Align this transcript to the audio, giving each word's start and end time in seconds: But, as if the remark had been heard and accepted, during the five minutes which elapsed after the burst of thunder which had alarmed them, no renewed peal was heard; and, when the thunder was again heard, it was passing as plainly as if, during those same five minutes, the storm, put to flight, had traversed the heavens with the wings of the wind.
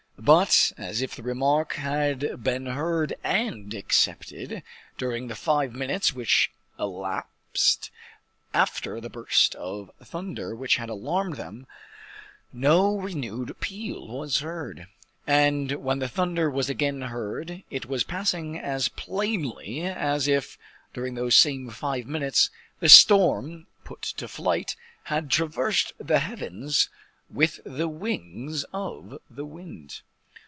But, 0.23 0.71
as 0.77 1.01
if 1.01 1.15
the 1.15 1.23
remark 1.23 1.73
had 1.73 2.43
been 2.43 2.67
heard 2.67 3.15
and 3.23 3.73
accepted, 3.73 4.61
during 4.95 5.27
the 5.29 5.35
five 5.35 5.73
minutes 5.73 6.13
which 6.13 6.51
elapsed 6.77 7.89
after 8.53 9.01
the 9.01 9.09
burst 9.09 9.55
of 9.55 9.89
thunder 10.03 10.55
which 10.55 10.75
had 10.75 10.89
alarmed 10.89 11.37
them, 11.37 11.65
no 12.53 12.99
renewed 12.99 13.59
peal 13.61 14.07
was 14.09 14.41
heard; 14.41 14.85
and, 15.25 15.71
when 15.83 15.97
the 15.97 16.07
thunder 16.07 16.51
was 16.51 16.69
again 16.69 17.01
heard, 17.01 17.63
it 17.71 17.87
was 17.87 18.03
passing 18.03 18.59
as 18.59 18.89
plainly 18.89 19.81
as 19.81 20.27
if, 20.27 20.55
during 20.93 21.15
those 21.15 21.35
same 21.35 21.71
five 21.71 22.05
minutes, 22.05 22.51
the 22.79 22.89
storm, 22.89 23.65
put 23.83 24.03
to 24.03 24.27
flight, 24.27 24.75
had 25.05 25.31
traversed 25.31 25.93
the 25.97 26.19
heavens 26.19 26.89
with 27.27 27.59
the 27.65 27.87
wings 27.87 28.63
of 28.71 29.17
the 29.27 29.45
wind. 29.45 30.01